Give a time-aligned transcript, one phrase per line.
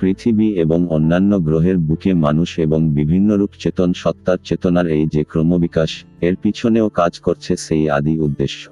[0.00, 6.36] পৃথিবী এবং অন্যান্য গ্রহের বুকে মানুষ এবং বিভিন্নরূপ চেতন সত্তার চেতনার এই যে ক্রমবিকাশ, এর
[6.36, 8.70] পিছনেও কাজ করছে সেই আদি উদ্দেশ্য।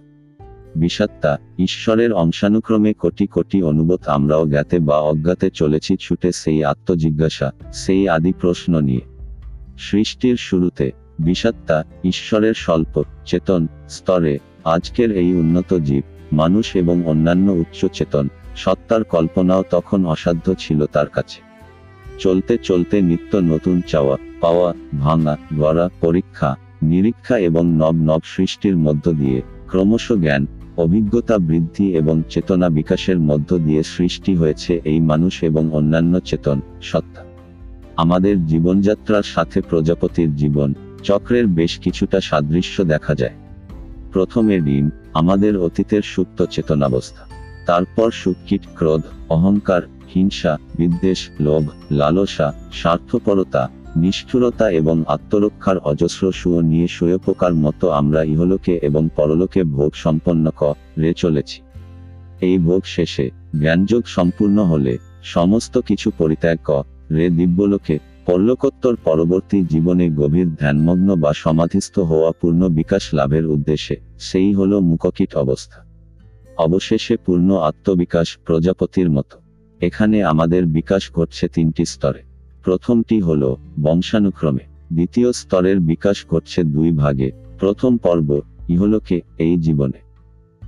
[0.77, 8.09] বিষাত্তা ঈশ্বরের অংশানুক্রমে কোটি কোটি অনুবোধ আমরাও জ্ঞাতে বা অজ্ঞাতে চলেছি ছুটে সেই আত্মজিজ্ঞাসা, সেই
[8.09, 9.01] আদি প্রশ্ন নিয়ে।
[9.79, 10.91] সৃষ্টির শুরুতে
[11.21, 16.03] বিষাত্তা ঈশ্বরের স্বল্প, চেতন, স্তরে, আজকের এই উন্নত জীব,
[16.33, 21.41] মানুষ এবং অন্যান্য উচ্চ চেতন সত্তার কল্পনাও তখন অসাধ্য ছিল তার কাছে।
[22.19, 29.13] চলতে চলতে নিত্য নতুন চাওয়া, পাওয়া, ভাঙা, গড়া, পরীক্ষা, নিরীক্ষা এবং নব নব সৃষ্টির মধ্য
[29.13, 35.73] দিয়ে ক্রমশ জ্ঞান, অভিজ্ঞতা বৃদ্ধি এবং চেতনা বিকাশের মধ্য দিয়ে সৃষ্টি হয়েছে এই মানুষ এবং
[35.73, 37.25] অন্যান্য চেতন, সত্তা।
[37.97, 43.35] আমাদের জীবনযাত্রার সাথে প্রজাপতির জীবন, চক্রের বেশ কিছুটা সাদৃশ্য দেখা যায়।
[44.13, 47.36] প্রথমে ডিম, আমাদের অতীতের সুপ্ত চেতনাবস্থা।
[47.67, 49.83] তারপর সুকীট ক্রোধ, অহংকার,
[50.15, 58.79] হিংসা, বিদ্বেষ, লোভ, লালসা, স্বার্থপরতা, নিষ্ঠুরতা এবং আত্মরক্ষার অজস্র সুয় নিয়ে পোকার মতো আমরা ইহলোকে
[58.83, 61.63] এবং পরলোকে ভোগ সম্পন্ন ক, রে চলেছি।
[62.41, 70.11] এই ভোগ শেষে জ্ঞানযোগ সম্পূর্ণ হলে সমস্ত কিছু পরিত্যাগ ক, রে দিব্যলোকে, পরলোকোত্তর পরবর্তী জীবনে
[70.11, 75.86] গভীর ধ্যানমগ্ন বা সমাধিস্থ হওয়া পূর্ণ বিকাশ লাভের উদ্দেশ্যে, সেই হল মুখকিট অবস্থা।
[76.57, 79.39] অবশেষে পূর্ণ আত্মবিকাশ প্রজাপতির মতো।
[79.81, 82.23] এখানে আমাদের বিকাশ ঘটছে তিনটি স্তরে।
[82.65, 90.01] প্রথমটি হল বংশানুক্রমে। দ্বিতীয় স্তরের বিকাশ ঘটছে দুই ভাগে। প্রথম পর্ব, ইহলোকে, এই জীবনে।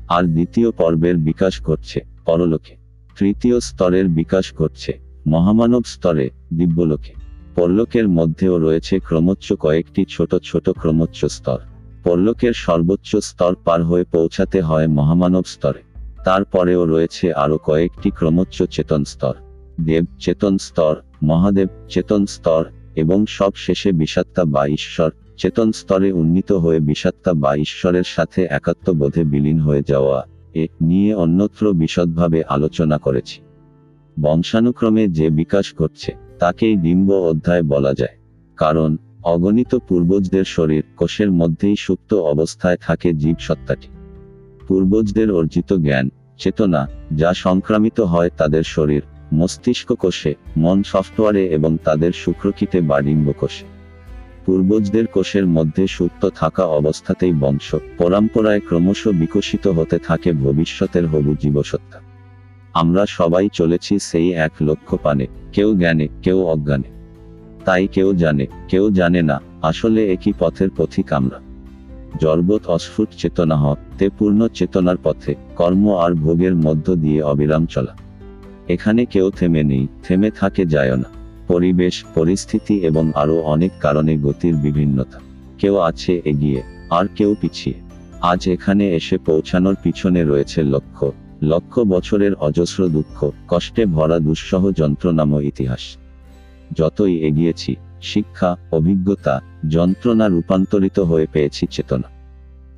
[0.08, 2.76] আর দ্বিতীয় পর্বের বিকাশ ঘটছে পরলোকে।
[3.18, 7.12] তৃতীয় স্তরের বিকাশ ঘটছে মহামানব স্তরে, দিব্যলোকে।
[7.54, 11.58] পরলোকের মধ্যেও রয়েছে ক্রমোচ্চ কয়েকটি ছোট ছোট ক্রমোচ্চ স্তর।
[12.04, 15.82] পরলোকের সর্বোচ্চ স্তর পার হয়ে পৌঁছাতে হয় মহামানব স্তরে।
[16.24, 19.34] তারপরেও রয়েছে আরও কয়েকটি ক্রমোচ্চ চেতন স্তর।
[19.80, 22.64] দেব চেতন স্তর, মহাদেব চেতন স্তর
[22.96, 28.92] এবং সব শেষে বিষাত্তা বা ঈশ্বর চেতন স্তরে উন্নীত হয়ে বিষাত্তা বা ঈশ্বরের সাথে একাত্ম
[28.92, 33.40] বোধে বিলীন হয়ে যাওয়া এ নিয়ে অন্যত্র বিশদভাবে আলোচনা করেছি।
[34.20, 38.18] বংশানুক্রমে যে বিকাশ ঘটছে, তাকেই ডিম্ব অধ্যায় বলা যায়।
[38.56, 43.88] কারণ অগণিত পূর্বজদের শরীর কোষের মধ্যেই সুপ্ত অবস্থায় থাকে জীব সত্তাটি।
[44.68, 46.08] পূর্বজদের অর্জিত জ্ঞান,
[46.38, 49.02] চেতনা, যা সংক্রামিত হয় তাদের শরীর,
[49.34, 53.64] মস্তিষ্ক কোষে, মন সফটওয়্যারে এবং তাদের শুক্রকিতে বা ডিম্ব কোষে।
[54.46, 62.00] পূর্বজদের কোষের মধ্যে সুপ্ত থাকা অবস্থাতেই বংশ, পরম্পরায় ক্রমশ বিকশিত হতে থাকে ভবিষ্যতের হবু জীবসত্তা।
[62.74, 66.97] আমরা সবাই চলেছি সেই এক লক্ষ্য পানে কেউ জ্ঞানে, কেউ অজ্ঞানে।
[67.68, 71.40] তাই কেউ জানে কেউ জানে না, আসলে একই পথের পথিক আমরা।
[72.20, 77.96] জড়বোধ অস্ফুট চেতনা হ, তে পূর্ণ চেতনার পথে, কর্ম আর ভোগের মধ্য দিয়ে অবিরাম চলা।
[78.68, 81.04] এখানে কেউ থেমে নেই, থেমে থাকে যায় না।
[81.48, 85.18] পরিবেশ, পরিস্থিতি এবং আরও অনেক কারণে গতির বিভিন্নতা।
[85.58, 87.76] কেউ আছে, এগিয়ে, আর কেউ পিছিয়ে।
[88.20, 91.12] আজ এখানে এসে পৌঁছানোর পিছনে রয়েছে লক্ষ্য।
[91.42, 95.96] লক্ষ বছরের অজস্র দুঃখ, কষ্টে ভরা দুঃসহ যন্ত্রণাময় ইতিহাস।
[96.72, 102.08] যতই এগিয়েছি, শিক্ষা, অভিজ্ঞতা, যন্ত্রণা রূপান্তরিত হয়ে পেয়েছি চেতনা।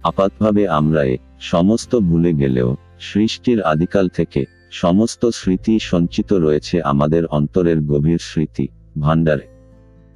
[0.03, 7.81] আপাতভাবে আমরা এ সমস্ত ভুলে গেলেও, সৃষ্টির আদিকাল থেকে সমস্ত স্মৃতি সঞ্চিত রয়েছে আমাদের অন্তরের
[7.81, 8.69] গভীর স্মৃতি,
[9.00, 9.47] ভাণ্ডারে।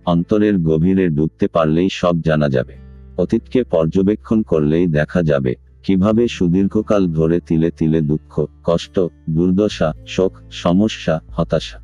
[0.07, 2.75] অন্তরের গভীরে ডুবতে পারলেই সব জানা যাবে।
[3.17, 11.21] অতীতকে পর্যবেক্ষণ করলেই দেখা যাবে, কীভাবে সুদীর্ঘকাল ধরে তিলে তিলে দুঃখ, কষ্ট, দুর্দশা, শোক, সমস্যা,
[11.29, 11.84] হতাশা।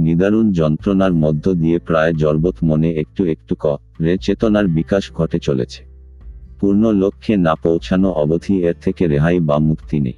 [0.00, 5.84] নিদারুণ যন্ত্রণার মধ্য দিয়ে প্রায় জর্বত মনে একটু একটু ক, রে চেতনার বিকাশ ঘটে চলেছে।
[6.60, 10.12] পূর্ণ লক্ষ্যে না পৌঁছানো অবধি এর থেকে রেহাই বা মুক্তি নেই।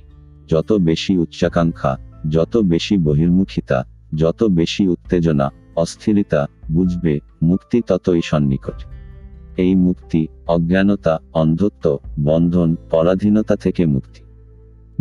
[0.49, 1.99] যত বেশি উচ্চাকাঙ্ক্ষা,
[2.31, 8.85] যত বেশি বহির্মুখিতা, যত বেশি উত্তেজনা, অস্থিরতা বুঝবে মুক্তি ততই সন্নিকট।
[9.57, 14.21] এই মুক্তি, অজ্ঞানতা, অন্ধত্ব, বন্ধন, পরাধীনতা থেকে মুক্তি।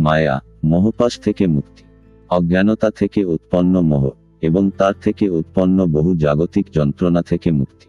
[0.02, 1.84] মায়া, মোহপাশ থেকে মুক্তি।
[2.30, 4.10] অজ্ঞানতা থেকে উৎপন্ন মোহ।
[4.44, 7.86] এবং তার থেকে উৎপন্ন বহু জাগতিক যন্ত্রণা থেকে মুক্তি।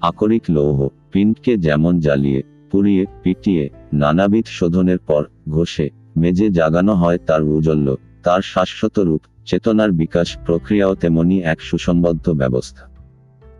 [0.00, 0.78] আকরিক লৌহ,
[1.12, 2.40] পিণ্ডকে যেমন জ্বালিয়ে,
[2.70, 5.86] পুড়িয়ে, পিটিয়ে, নানাবিধ শোধনের পর ঘষে
[6.16, 7.88] মেজে জাগানো হয় তার উজ্জ্বল্য
[8.22, 12.84] তার শাশ্বত রূপ, চেতনার বিকাশ প্রক্রিয়াও তেমনি এক সুসম্বদ্ধ ব্যবস্থা।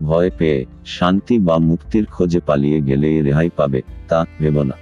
[0.02, 4.76] ভয় পেয়ে, শান্তি বা মুক্তির খোঁজে পালিয়ে গেলেই রেহাই পাবে, তা ভেব না।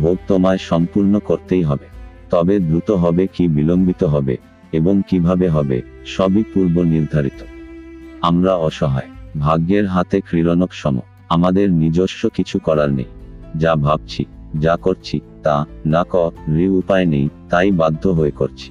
[0.00, 1.86] ভোগ তোমায় সম্পূর্ণ করতেই হবে।
[2.30, 4.36] তবে দ্রুত হবে কি বিলম্বিত হবে
[4.72, 7.44] এবং কীভাবে হবে, সবই পূর্ব নির্ধারিত।
[8.20, 9.08] আমরা অসহায়,
[9.38, 13.04] ভাগ্যের হাতে ক্রীড়নক সম, আমাদের নিজস্ব কিছু করার নেই।
[13.56, 14.24] যা ভাবছি,
[14.58, 18.70] যা করছি, তা, না ক, রি উপায় নেই, তাই বাধ্য হয়ে করছি।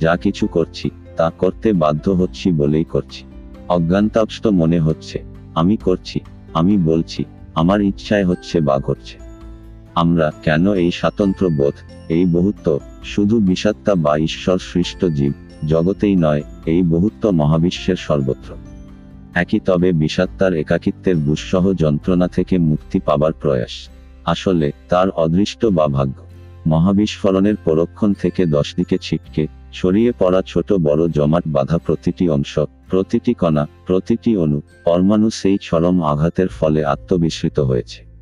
[0.00, 3.24] যা কিছু করছি, তা করতে বাধ্য হচ্ছি বলেই করছি।
[3.68, 5.22] অজ্ঞানতাপষ্ট মনে হচ্ছে,
[5.54, 6.20] আমি করছি,
[6.54, 7.24] আমি বলছি,
[7.54, 9.23] আমার ইচ্ছায় হচ্ছে বা ঘটছে।
[9.94, 11.74] আমরা কেন এই স্বাতন্ত্র বোধ,
[12.08, 15.32] এই বহুত্ব, শুধু বিষাত্তা বা ঈশ্বর সৃষ্ট জীব,
[15.68, 18.54] জগতেই নয়, এই বহুত্ব মহাবিশ্বের সর্বত্র?
[19.34, 23.88] একই তবে বিষাত্তার একাকিত্বের দুঃসহ যন্ত্রণা থেকে মুক্তি পাবার প্রয়াস।
[24.24, 26.24] আসলে, তার অদৃষ্ট বা ভাগ্য।
[26.66, 32.58] মহাবিস্ফোরণের পরক্ষণ থেকে দশ দিকে ছিটকে ছড়িয়ে পড়া ছোট বড় জমাট বাঁধা প্রতিটি অংশ,
[32.90, 38.13] প্রতিটি কণা, প্রতিটি অণু, পরমাণু সেই চরম আঘাতের ফলে আত্মবিস্মৃত হয়েছে।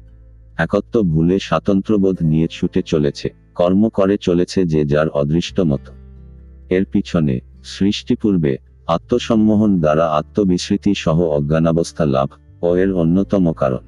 [0.58, 5.92] একত্ব ভুলে স্বাতন্ত্রবোধ নিয়ে ছুটে চলেছে, কর্ম করে চলেছে যে যার অদৃষ্ট মতো
[6.68, 8.56] এর পিছনে সৃষ্টিপূর্বে
[8.86, 12.28] আত্মসম্মোহন দ্বারা আত্মবিস্মৃতি সহ অজ্ঞানাবস্থা লাভ
[12.62, 13.78] ও এর অন্যতম কারণ।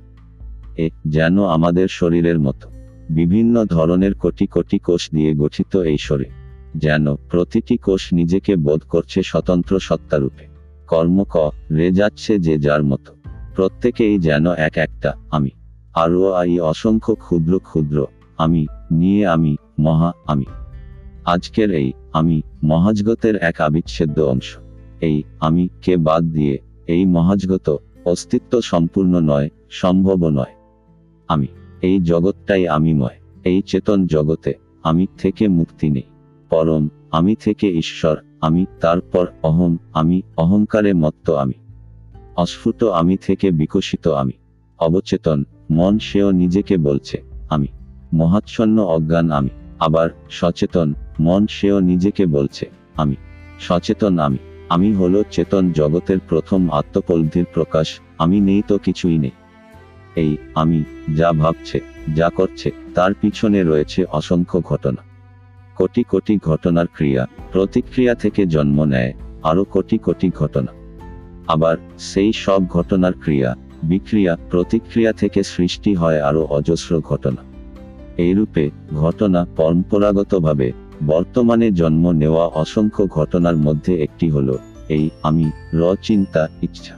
[0.77, 2.71] এ, যেন আমাদের শরীরের মতো।
[3.11, 6.29] বিভিন্ন ধরনের কোটি কোটি কোষ দিয়ে গঠিত এই শরীর।
[6.77, 10.47] যেন প্রতিটি কোষ নিজেকে বোধ করছে স্বতন্ত্র সত্তারূপে।
[10.89, 13.15] কর্ম ক, রে যাচ্ছে যে যার মতো।
[13.57, 15.51] প্রত্যেকেই যেন এক একটা, আমি।
[15.95, 18.07] আরও আই অসংখ্য ক্ষুদ্র ক্ষুদ্র,
[18.39, 20.45] আমি, নিয়ে আমি, মহা, আমি।
[21.25, 24.57] আজকের এই, আমি, মহাজগতের এক আবিচ্ছেদ্য অংশ।
[25.01, 30.55] এই, আমি, কে বাদ দিয়ে, এই মহাজগত, অস্তিত্ব সম্পূর্ণ নয়, সম্ভব নয়।
[31.29, 31.47] আমি,
[31.83, 36.03] এই জগৎটাই আমিময় এই চেতন জগতে, আমি থেকে মুক্তি নেই।
[36.51, 41.55] পরম, আমি থেকে ঈশ্বর, আমি, তারপর অহম, আমি, অহংকারে মত্ত আমি।
[42.37, 44.33] অস্ফুট, আমি থেকে বিকশিত আমি।
[44.79, 47.67] অবচেতন, মন সেও নিজেকে বলছে, আমি।
[48.15, 49.49] মহাচ্ছন্ন অজ্ঞান আমি।
[49.81, 53.15] আবার, সচেতন, মন সেও নিজেকে বলছে, আমি।
[53.61, 54.37] সচেতন আমি।
[54.69, 59.31] আমি হলো চেতন জগতের প্রথম আত্মপলব্ধির প্রকাশ, আমি নেই তো কিছুই নেই।
[60.17, 60.85] এই, আমি,
[61.17, 61.81] যা ভাবছে,
[62.15, 65.03] যা করছে, তার পিছনে রয়েছে অসংখ্য ঘটনা।
[65.77, 69.13] কোটি কোটি ঘটনার ক্রিয়া, প্রতিক্রিয়া থেকে জন্ম নেয়,
[69.43, 70.73] আরও কোটি কোটি ঘটনা।
[71.47, 73.57] আবার, সেই সব ঘটনার ক্রিয়া
[73.89, 77.43] বিক্রিয়া, প্রতিক্রিয়া থেকে সৃষ্টি হয় আরও অজস্র ঘটনা।
[78.17, 80.73] এইরূপে, ঘটনা পরম্পরাগতভাবে
[81.07, 84.59] বর্তমানে জন্ম নেওয়া অসংখ্য ঘটনার মধ্যে একটি হলো,
[84.89, 86.95] এই আমি র চিন্তা ইচ্ছা।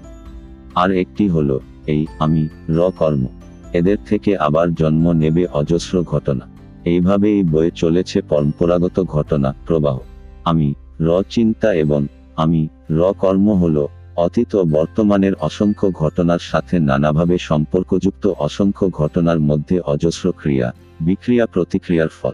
[0.75, 3.27] আর একটি হলো, এই আমি র কর্ম।
[3.73, 6.47] এদের থেকে আবার জন্ম নেবে অজস্র ঘটনা।
[6.85, 9.99] এইভাবেই বয়ে চলেছে পরম্পরাগত ঘটনা প্রবাহ।
[10.45, 12.07] আমি র চিন্তা এবং
[12.37, 19.81] আমি র কর্ম হলো অতীত ও বর্তমানের অসংখ্য ঘটনার সাথে নানাভাবে সম্পর্কযুক্ত অসংখ্য ঘটনার মধ্যে
[19.81, 22.33] অজস্র ক্রিয়া, বিক্রিয়া প্রতিক্রিয়ার ফল।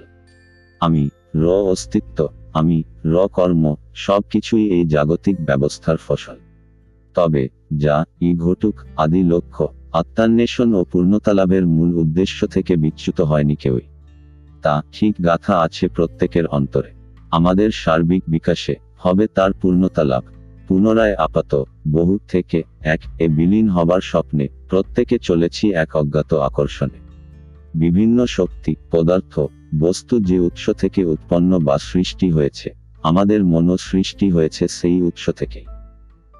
[0.80, 6.36] আমি র অস্তিত্ব, আমি র কর্ম সব কিছুই এই জাগতিক ব্যবস্থার ফসল।
[7.14, 13.54] তবে, যা ই ঘটুক, আদি লক্ষ্য, আত্মান্বেষণ ও পূর্ণতা লাভের মূল উদ্দেশ্য থেকে বিচ্যুত হয়নি
[13.54, 13.80] কেউই।
[14.62, 16.90] তা ঠিক গাথা আছে প্রত্যেকের অন্তরে।
[17.30, 20.22] আমাদের সার্বিক বিকাশে হবে তার পূর্ণতা লাভ
[20.72, 26.98] পুনরায় আপাত, বহু থেকে এক, এ বিলীন হবার স্বপ্নে, প্রত্যেকে চলেছি এক অজ্ঞাত আকর্ষণে।
[27.74, 29.40] বিভিন্ন শক্তি, পদার্থ,
[29.78, 32.70] বস্তু যে উৎস থেকে উৎপন্ন বা সৃষ্টি হয়েছে,
[33.02, 35.64] আমাদের মনো সৃষ্টি হয়েছে সেই উৎস থেকেই।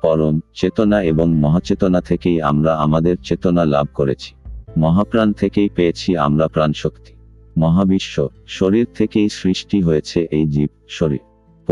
[0.02, 4.34] পরম চেতনা এবং মহাচেতনা থেকেই আমরা আমাদের চেতনা লাভ করেছি।
[4.79, 7.12] মহাপ্রাণ থেকেই পেয়েছি আমরা প্রাণশক্তি।
[7.58, 11.20] মহাবিশ্ব, শরীর থেকেই সৃষ্টি হয়েছে এই জীব, শরীর।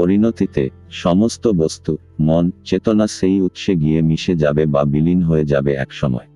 [0.00, 5.92] পরিণতিতে সমস্ত বস্তু, মন, চেতনা সেই উৎসে গিয়ে মিশে যাবে বা বিলীন হয়ে যাবে এক
[5.92, 6.28] সময়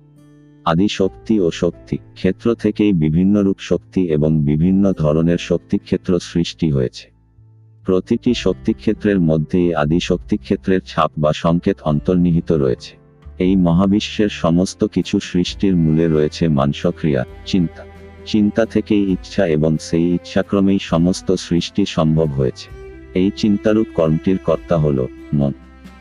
[0.65, 7.05] আদি শক্তি ও শক্তি ক্ষেত্র থেকেই বিভিন্ন রূপ শক্তি এবং বিভিন্ন ধরনের শক্তিক্ষেত্র সৃষ্টি হয়েছে।
[7.85, 12.93] প্রতিটি শক্তিক্ষেত্রের মধ্যেই আদি শক্তিক্ষেত্রের ছাপ বা সংকেত অন্তর্নিহিত রয়েছে।
[13.39, 17.83] এই মহাবিশ্বের সমস্ত কিছু সৃষ্টির মূলে রয়েছে মানসক্রিয়া, চিন্তা।
[18.25, 22.84] চিন্তা থেকেই ইচ্ছা এবং সেই ইচ্ছাক্রমেই সমস্ত সৃষ্টি সম্ভব হয়েছে।
[23.15, 25.51] এই চিন্তারূপ কর্মটির কর্তা হল মন।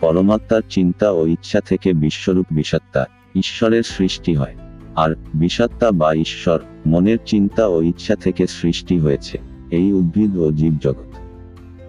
[0.01, 4.55] পরমাত্মার চিন্তা ও ইচ্ছা থেকে বিশ্বরূপ বিষাত্তা ঈশ্বরের সৃষ্টি হয়।
[4.97, 9.39] আর বিষাত্তা বা ঈশ্বর, মনের চিন্তা ও ইচ্ছা থেকে সৃষ্টি হয়েছে,
[9.71, 11.11] এই উদ্ভিদ ও জীবজগৎ।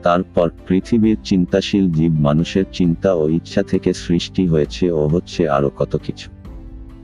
[0.04, 5.96] তারপর পৃথিবীর চিন্তাশীল জীব মানুষের চিন্তা ও ইচ্ছা থেকে সৃষ্টি হয়েছে ও হচ্ছে আরও কত
[5.96, 6.32] কিছু।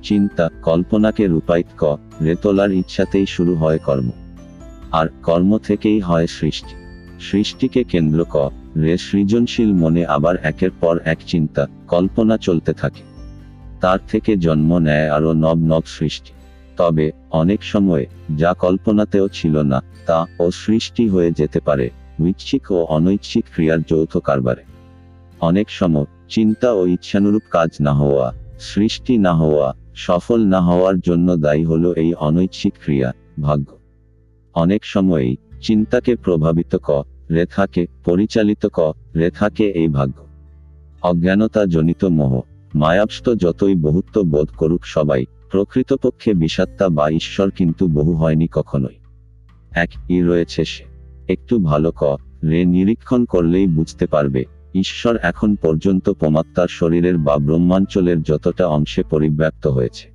[0.04, 4.10] চিন্তা, কল্পনাকে রূপায়িত ক রেতলার ইচ্ছাতেই শুরু হয় কর্ম।
[4.92, 6.81] আর কর্ম থেকেই হয় সৃষ্টি।
[7.22, 13.04] সৃষ্টিকে কেন্দ্র ক, রে সৃজনশীল মনে আবার একের পর এক চিন্তা, কল্পনা চলতে থাকে।
[13.82, 16.32] তার থেকে জন্ম নেয় আরও নব নব সৃষ্টি।
[16.78, 18.06] তবে, অনেক সময়ে,
[18.38, 21.90] যা কল্পনাতেও ছিল না, তা ও সৃষ্টি হয়ে যেতে পারে,
[22.22, 24.64] ঐচ্ছিক ও অনৈচ্ছিক ক্রিয়ার যৌথ কারবারে।
[25.42, 31.36] অনেক সময়, চিন্তা ও ইচ্ছানুরূপ কাজ না হওয়া, সৃষ্টি না হওয়া, সফল না হওয়ার জন্য
[31.36, 33.78] দায়ী হলো এই অনৈচ্ছিক ক্রিয়া, ভাগ্য।
[34.54, 38.80] অনেক সময়ই চিন্তাকে প্রভাবিত ক রেথাকে পরিচালিত ক
[39.16, 40.28] রেথাকে এই ভাগ্য।
[41.02, 42.42] অজ্ঞানতা জনিত মোহ
[42.76, 48.96] মায়াবষ্ট যতই বহুত্ব বোধ করুক সবাই, প্রকৃতপক্ষে বিষাত্মা বা ঈশ্বর কিন্তু বহু হয়নি কখনোই।
[49.72, 50.84] এক, ই রয়েছে সে।
[51.30, 58.22] একটু ভালো ক, রে নিরীক্ষণ করলেই বুঝতে পারবে, ঈশ্বর এখন পর্যন্ত পমাত্মার শরীরের বা ব্রহ্মাঞ্চলের
[58.22, 60.12] যতটা অংশে পরিব্যাপ্ত হয়েছে।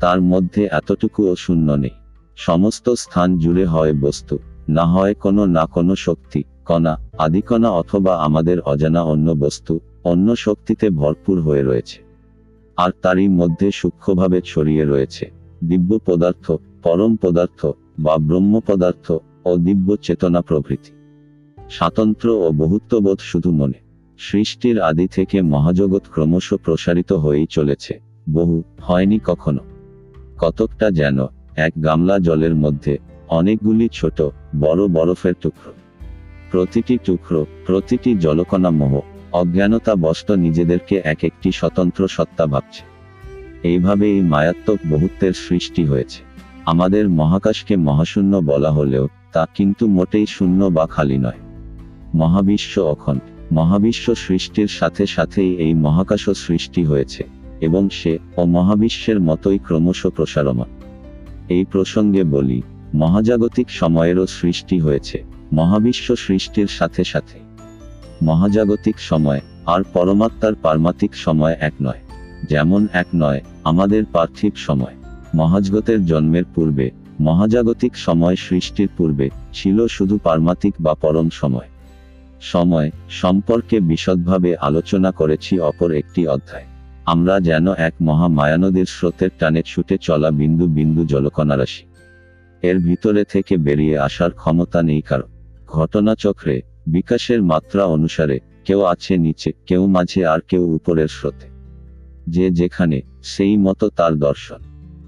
[0.00, 1.90] তার মধ্যে এতটুকুও শূন্য নেই।
[2.36, 8.60] সমস্ত স্থান জুড়ে হয় বস্তু। না হয় কোনো না কোনো শক্তি, কণা, আদিকণা অথবা আমাদের
[8.60, 12.02] অজানা অন্য বস্তু, অন্য শক্তিতে ভরপুর হয়ে রয়েছে।
[12.76, 15.30] আর তারই মধ্যে সূক্ষ্মভাবে ছড়িয়ে রয়েছে।
[15.64, 17.66] দিব্য পদার্থ, পরম পদার্থ
[17.98, 19.12] বা ব্রহ্ম পদার্থ
[19.44, 20.90] ও দিব্য চেতনা প্রভৃতি।
[21.70, 23.86] স্বাতন্ত্র ও বহুত্ববোধ শুধু মনে।
[24.18, 29.58] সৃষ্টির আদি থেকে মহাজগৎ ক্রমশ প্রসারিত হয়েই চলেছে। বহু, হয়নি কখনো।
[30.38, 31.18] কতকটা যেন
[31.56, 34.22] এক গামলা জলের মধ্যে অনেকগুলি ছোট,
[34.60, 35.72] বড় বরফের টুকরো।
[36.50, 39.00] প্রতিটি টুকরো, প্রতিটি জলকণা মোহ
[39.32, 42.82] অজ্ঞানতা বস্ত নিজেদেরকে এক একটি স্বতন্ত্র সত্তা ভাবছে।
[43.62, 46.20] এইভাবে এই মায়াত্মক বহুত্বের সৃষ্টি হয়েছে।
[46.64, 51.40] আমাদের মহাকাশকে মহাশূন্য বলা হলেও তা কিন্তু মোটেই শূন্য বা খালি নয়।
[52.14, 53.20] মহাবিশ্ব অখণ্ড,
[53.52, 57.24] মহাবিশ্ব সৃষ্টির সাথে সাথেই এই মহাকাশও সৃষ্টি হয়েছে,
[57.60, 60.70] এবং সে ও মহাবিশ্বের মতোই ক্রমশ প্রসারমান।
[61.48, 62.62] এই প্রসঙ্গে বলি
[62.96, 65.18] মহাজাগতিক সময়েরও সৃষ্টি হয়েছে,
[65.52, 67.38] মহাবিশ্ব সৃষ্টির সাথে সাথে।
[68.22, 72.02] মহাজাগতিক সময় আর পরমাত্মার পারমাত্মিক সময় এক নয়,
[72.48, 74.94] যেমন এক নয়, আমাদের পার্থিব সময়।
[75.34, 76.86] মহাজগতের জন্মের পূর্বে,
[77.20, 81.68] মহাজাগতিক সময় সৃষ্টির পূর্বে ছিল শুধু পারমাত্মিক বা পরম সময়।
[82.52, 82.88] সময়
[83.22, 86.66] সম্পর্কে বিশদভাবে আলোচনা করেছি অপর একটি অধ্যায়।
[87.06, 91.84] আমরা যেন এক মহা মায়ানদীর স্রোতের টানে ছুটে চলা বিন্দু বিন্দু জলকণারাশি
[92.66, 95.24] এর ভিতরে থেকে বেরিয়ে আসার ক্ষমতা নেই কারও।
[95.66, 101.48] ঘটনাচক্রে, বিকাশের মাত্রা অনুসারে, কেউ আছে নিচে, কেউ মাঝে আর কেউ উপরের স্রোতে।
[102.28, 104.56] যে যেখানে, সেই মতো তার দর্শন।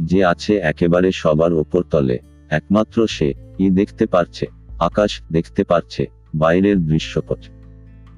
[0.02, 2.18] যে আছে একেবারে সবার ওপর তলে,
[2.50, 4.46] একমাত্র সে, ই দেখতে পারছে,
[4.78, 7.38] আকাশ দেখতে পারছে, বাইরের দৃশ্যপট।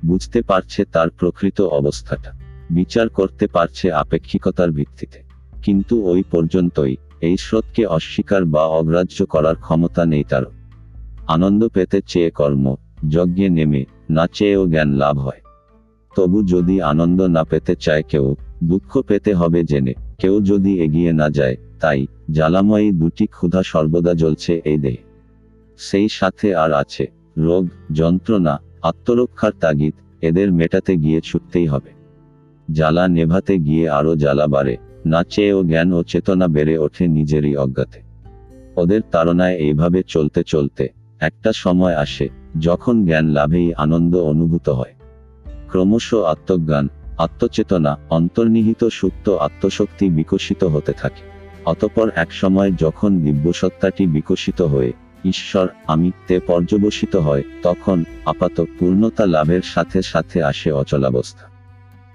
[0.06, 2.32] বুঝতে পারছে তার প্রকৃত অবস্থাটা।
[2.70, 5.22] বিচার করতে পারছে আপেক্ষিকতার ভিত্তিতে।
[5.62, 10.42] কিন্তু ওই পর্যন্তই এই স্রোতকে অস্বীকার বা অগ্রাহ্য করার ক্ষমতা নেই তার।
[11.26, 12.76] আনন্দ পেতে চেয়ে কর্ম,
[13.08, 15.40] যজ্ঞে নেমে, না চেয়েও জ্ঞান লাভ হয়।
[16.16, 21.30] তবু যদি আনন্দ না পেতে চায় কেউ, দুঃখ পেতে হবে জেনে। কেউ যদি এগিয়ে না
[21.30, 24.96] যায়, তাই জ্বালাময়ী দুটি ক্ষুধা সর্বদা জ্বলছে এই দেহে।
[25.78, 27.06] সেই সাথে আর আছে,
[27.38, 31.90] রোগ, যন্ত্রণা, আত্মরক্ষার তাগিদ, এদের মেটাতে গিয়ে ছুটতেই হবে।
[32.72, 34.76] জ্বালা নেভাতে গিয়ে আরও জ্বালা বাড়ে।
[35.06, 38.00] না চেয়েও জ্ঞান ও চেতনা বেড়ে ওঠে নিজেরই অজ্ঞাতে।
[38.76, 40.88] ওদের তাড়নায় এইভাবে চলতে চলতে
[41.20, 42.28] একটা সময় আসে,
[42.58, 44.94] যখন জ্ঞান লাভেই আনন্দ অনুভূত হয়।
[45.68, 46.88] ক্রমশ আত্মজ্ঞান,
[47.18, 51.30] আত্মচেতনা, অন্তর্নিহিত সুপ্ত আত্মশক্তি বিকশিত হতে থাকে।
[51.64, 54.92] অতপর এক সময় যখন দিব্যসত্তাটি বিকশিত হয়ে,
[55.24, 61.46] ঈশ্বর, আমি তে পর্যবসিত হয়, তখন আপাত পূর্ণতা লাভের সাথে সাথে আসে অচলাবস্থা।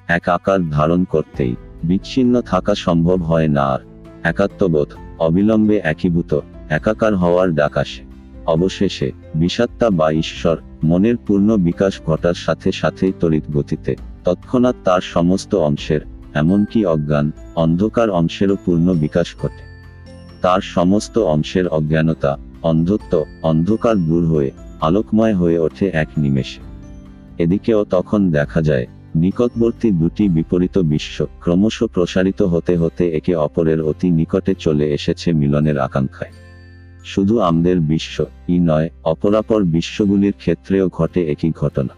[0.07, 1.55] এক আকার ধারণ করতেই
[1.87, 3.79] বিচ্ছিন্ন থাকা সম্ভব হয় না আর।
[4.23, 4.87] একাত্মবোধ,
[5.19, 6.39] অবিলম্বে একীভূত,
[6.69, 8.03] একাকার হওয়ার ডাকাশে
[8.45, 15.55] অবশেষে বিষাত্তা বা ঈশ্বর, মনের পূর্ণ বিকাশ ঘটার সাথে সাথেই তড়িৎ গতিতে, তৎক্ষণাৎ তার সমস্ত
[15.55, 16.01] অংশের,
[16.33, 19.63] এমনকি অজ্ঞান, অন্ধকার অংশেরও পূর্ণ বিকাশ ঘটে।
[20.41, 24.51] তার সমস্ত অংশের অজ্ঞানতা, অন্ধত্ব, অন্ধকার দূর হয়ে,
[24.81, 26.61] আলোকময় হয়ে ওঠে এক নিমেষে।
[27.43, 34.09] এদিকেও তখন দেখা যায় নিকটবর্তী দুটি বিপরীত বিশ্ব ক্রমশ প্রসারিত হতে হতে একে অপরের অতি
[34.11, 36.31] নিকটে চলে এসেছে মিলনের আকাঙ্ক্ষায়।
[37.03, 41.93] শুধু আমাদের বিশ্ব, ই নয়, অপরাপর বিশ্বগুলির ক্ষেত্রেও ঘটে একই ঘটনা।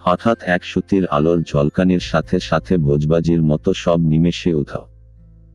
[0.00, 4.86] হঠাৎ এক সুতির আলোর ঝলকানির সাথে সাথে ভোজবাজির মতো সব নিমেষে উধাও।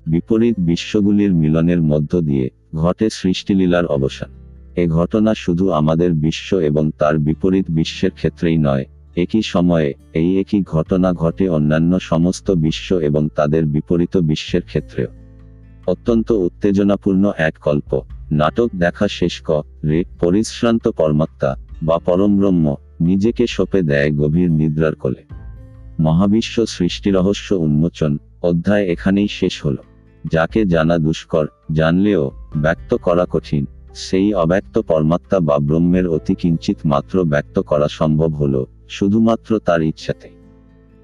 [0.07, 4.29] বিপরীত বিশ্বগুলির মিলনের মধ্য দিয়ে ঘটে সৃষ্টিলীলার অবসান।
[4.75, 8.85] এ ঘটনা শুধু আমাদের বিশ্ব এবং তার বিপরীত বিশ্বের ক্ষেত্রেই নয়
[9.15, 15.07] একই সময়ে, এই একই ঘটনা ঘটে অন্যান্য সমস্ত বিশ্ব এবং তাদের বিপরীত বিশ্বের ক্ষেত্রেও।
[15.87, 18.01] অত্যন্ত উত্তেজনাপূর্ণ এক কল্প
[18.31, 25.35] নাটক দেখা শেষ ক, রে, পরিশ্রান্ত পরমাত্মা বা পরমব্রহ্ম, নিজেকে সঁপে দেয় গভীর নিদ্রার কোলে।
[25.99, 29.75] মহাবিশ্ব সৃষ্টি রহস্য উন্মোচন, অধ্যায় এখানেই শেষ হল।
[30.31, 37.23] যাকে জানা দুষ্কর, জানলেও ব্যক্ত করা কঠিন, সেই অব্যক্ত পরমাত্মা বা ব্রহ্মের অতি কিঞ্চিত মাত্র
[37.23, 40.29] ব্যক্ত করা সম্ভব হলো। শুধুমাত্র তার ইচ্ছাতে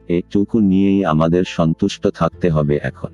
[0.07, 3.09] এটুকু নিয়েই আমাদের সন্তুষ্ট থাকতে হবে এখন।